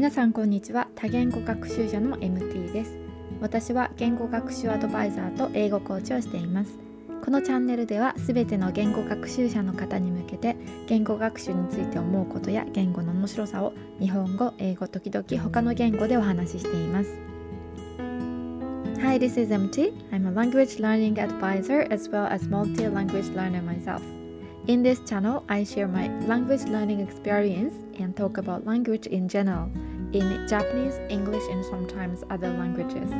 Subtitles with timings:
[0.00, 2.96] 皆さんこんにちは多言語学習者の MT です
[3.38, 6.78] 私は言語学習アドバイザーと英語コーチをしています
[7.22, 17.10] このチャンネルではすべての言語学習者の方に向けて言語学習について思うことや言語の面白さを日本語、英語、時々他の言語でお話ししています
[19.02, 19.92] Hi, this is MT.
[20.12, 24.00] I'm a language learning advisor as well as multi-language learner myself.
[24.66, 29.68] In this channel, I share my language learning experience and talk about language in general
[30.12, 33.10] in Japanese, English, and sometimes other languages.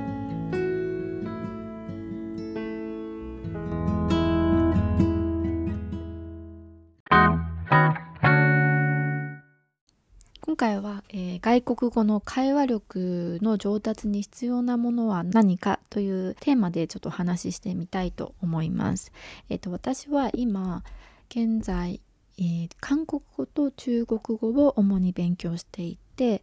[10.43, 19.13] 今回は、えー、外国語の会話力の上達に必要なものは何かというテーマでちょっと話してみたいと思います。
[19.49, 20.83] えっ、ー、と私は今
[21.31, 22.01] 現在、
[22.37, 26.43] えー、韓国語と中国語を主に勉強していて、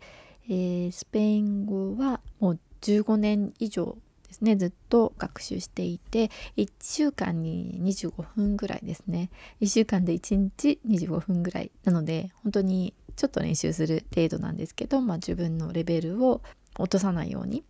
[0.49, 9.29] えー、スペイン語はもう15年以上ですねずっと学習していて1週間に25分ぐらいですね
[9.61, 16.41] 1週間で1日25分ぐらいなので本当にちょっと練習する程度なんですけど、まあ、自分のレベルを
[16.77, 17.63] 落とさないように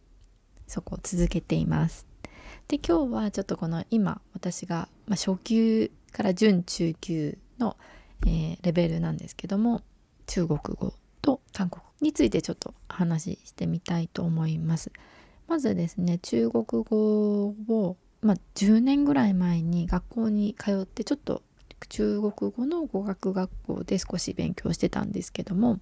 [0.68, 2.06] そこを続けています。
[2.68, 7.78] で今日はちょっとこの今私が、初級から準中級の、
[8.26, 9.82] えー、レベルなんですけども
[10.26, 14.92] 中国語と韓国についてちょっと話してみたいと思います。
[15.48, 21.42] まずですね中国語を、まあ、10年ぐらい前に学校に通ってちょっと
[21.90, 25.80] 中国語の語学学校で少し勉強してたんですけども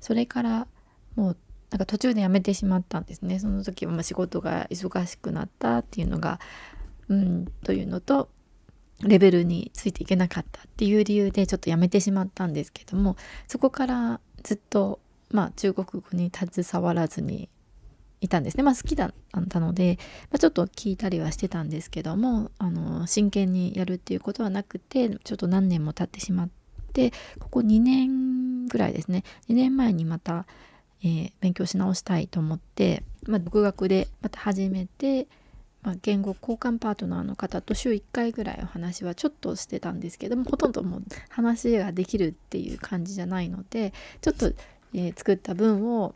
[0.00, 0.66] それから
[1.14, 1.36] もう
[1.70, 6.38] なんか途中でやめてしまったんですねその時はま仕事が忙しくなったっていうのが
[7.08, 8.28] うんというのと
[9.00, 13.16] レベルについていけなかったっていう理由でちょっとやめてしまったんですけども
[13.48, 15.00] そこからずっと
[15.32, 17.48] まあ中国語に携わらずに
[18.20, 18.62] いたんですね。
[18.62, 19.14] まあ好きだっ
[19.48, 19.98] たので、
[20.30, 26.48] まあ、ちょっと聞いたりはしてたんですけどもあの真剣にやるっていうことはなくてちょっと何年も経ってしまっ
[26.92, 30.46] てここ2年ぐらいですね2年前にまた、
[31.02, 35.26] えー、勉強し直したいと思って、まあ、独学でまた始めて
[35.82, 44.52] まあ、言語交換パートナーの方と週1回ぐらいお話はちょっとしてたんですけどもほとんどもう話ができるっていう感じじゃないのでちょっと、
[44.94, 46.14] えー、作った文を、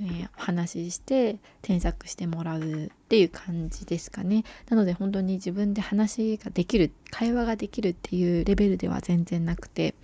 [0.00, 4.44] えー、お話しして添削してもらうっていう感じですかね。
[4.68, 9.94] なので本当に自分で話ができる会話ができるっていうレベルでは全然なくて。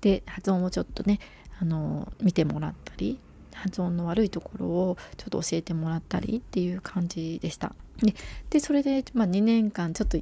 [0.00, 1.18] で発音をちょっとね
[1.60, 3.18] あの見てもらったり
[3.54, 7.74] 発音の悪いところをちょっと教えてもらったりっていう感じでした。
[8.02, 8.14] で
[8.50, 10.18] でそれで、まあ、2年間ちょっと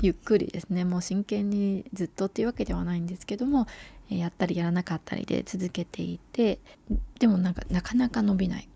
[0.00, 0.84] ゆっくりですね。
[0.84, 3.66] もう真剣にずっとっていうわけではないんですけども
[4.08, 6.60] やったりやらなかったりで続けていて
[7.18, 8.68] でもなんかなかなか伸びない。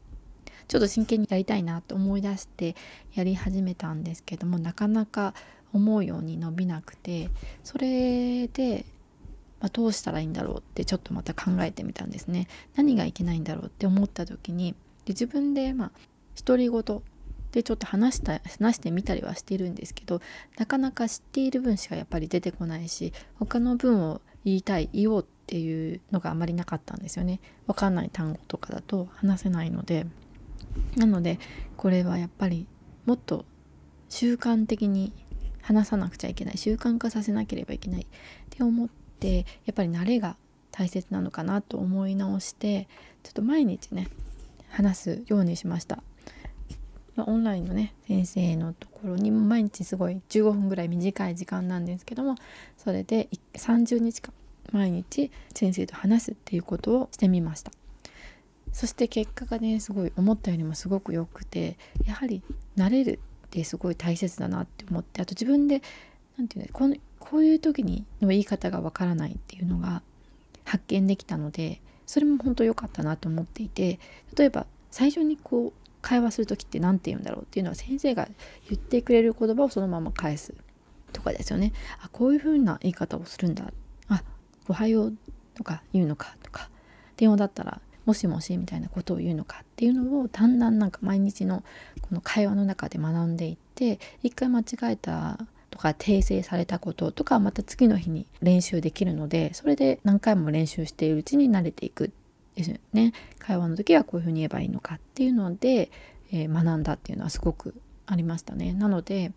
[0.68, 2.76] ちょっと真剣にやりたいなと思い出して
[3.14, 5.34] やり始めたんですけどもなかなか
[5.72, 7.28] 思うように伸びなくて
[7.64, 8.84] それで、
[9.58, 12.46] まあ、どうしたらいいんだろうってちょっとまた考えてみたんですね。
[12.76, 14.74] 何がいけないんだろうって思った時に
[15.06, 15.90] で自分でまあ
[16.44, 17.02] 独り言
[17.52, 20.20] でちょっと話した話してみたりはしているんですけど
[20.56, 27.40] なかなか知っている分しかやっぱり出てこないし他の文を言いたい言おうっていうのがあまりなかったんですよね。
[27.66, 30.06] 分かんない単語とかだと話せないので。
[30.96, 31.38] なので
[31.76, 32.66] これはやっぱり
[33.04, 33.44] もっと
[34.08, 35.12] 習慣的に
[35.62, 36.58] 話さなくちゃいけない。
[36.58, 38.06] 習慣化させなければいけないっ
[38.50, 40.36] て思ってやっぱり慣れが
[40.70, 42.88] 大切なのかなと思い直して
[43.22, 44.08] ちょっと毎日ね
[44.68, 46.02] 話すようにしました。
[47.20, 52.36] まあ、オンラインのね先生のところに毎日すごい15分ぐらい短い時間なんですけども
[52.78, 54.32] それで30日間
[54.72, 57.72] 毎日先生と話すっていうことをしてみました。
[58.72, 61.76] そして結果がねすごい思ったよりもすごく良くて
[62.06, 62.40] やはり
[62.76, 65.82] 慣れるってすごい大切だなって思ってあと自分で
[66.38, 70.02] 何て言うのこのこういう時にの言い方がわからないっていうのが
[70.64, 73.98] 発見できたのでそれも本当良かったなと思っていて
[74.36, 78.28] 例えば最初にこう会話する時って何て言うんだろうっていうのは先生が
[78.68, 80.54] 言ってくれる言葉をそのまま返す
[81.12, 81.72] とかですよね。
[82.00, 83.64] あこういう風な言い方をするんだ。
[84.08, 84.22] あ
[84.68, 85.14] おはよう
[85.54, 86.70] とか言うのかとか
[87.16, 91.62] 電話だったらもしもしみたいなことを言うのかっていうのをだんだんなんか毎日の
[92.00, 95.38] この会話の中で学んでいって一回間違えた
[95.70, 102.10] とか訂正されたこととかまた次の日に練習できるのでそれで何回も練習しているうちに慣れていく
[102.60, 103.12] ですよね。
[103.38, 105.90] 会話の時はこういうふうに言えばいいのかっていうので、
[106.32, 107.74] えー、学んだっていうのはすごく
[108.06, 108.72] ありましたね。
[108.72, 109.32] なので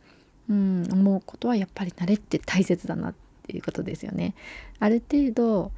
[0.49, 4.35] うん思うことはやっぱり慣れって大切だなっていうことですよね。
[4.79, 5.71] ある程度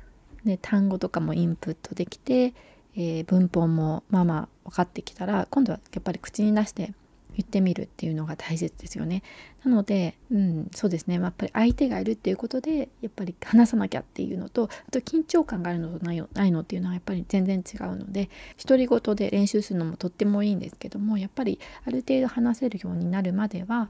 [0.43, 2.53] ね単語とかもインプットできて、
[2.95, 6.93] えー、文法もまあまあ分かってきたら今度はやっぱり口に出して
[7.35, 9.21] 言ってみるっていうのが大切ですよね。
[9.63, 18.29] なので、うん、そうですねやっぱり相手がいるっていうことでやっぱり話さなきゃっていうのとあと緊張感があるのとないないのっていうのはやっぱり全然違うので
[18.63, 23.89] 独り言で練習するのもとってもいいんですけどもやっぱりある程度話せるようになるまでは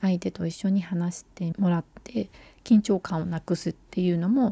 [0.00, 2.28] 相手と一緒に話してもらって
[2.64, 4.42] 緊張感をなくすっていうのも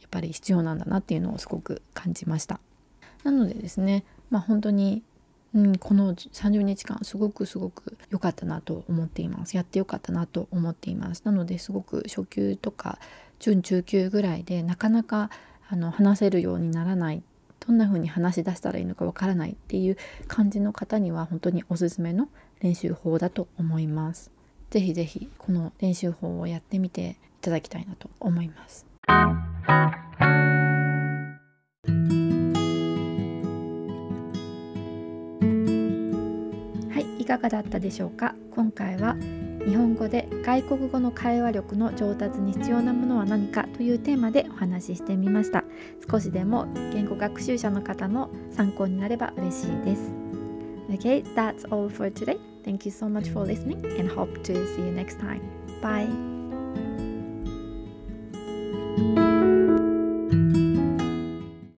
[0.00, 2.60] やっぱり必要なんだなっていうのをすごく感じました。
[3.24, 5.02] なのでですねまあ本当に
[5.54, 9.56] うん、この30日間すごくすごく良かったなと思っています。
[9.56, 11.22] やって良かったなと思っています。
[11.24, 12.98] なのですごく初級とか
[13.38, 15.30] 準中級ぐらいでなかなか
[15.68, 17.22] あの話せるようにならない
[17.66, 19.96] どんな風に話し出したらいいのかわからないっていう
[20.26, 22.28] 感じの方には本当におすすめの
[22.60, 24.30] 練習法だと思います。
[24.70, 28.86] 是非是非この練習法をやってみていただきたいなと思います。
[37.36, 38.34] かがだったでしょうか？
[38.54, 39.16] 今回は
[39.66, 45.62] 日本語で外国語の会話力の上達に必要なものは何かというテーマでお話ししてみました
[46.10, 50.12] 少しでも言語学習者の方の参考になれば嬉しいです
[50.90, 52.38] Okay, that's all for today.
[52.64, 55.40] Thank you so much for listening and hope to see you next time.
[55.80, 56.31] Bye.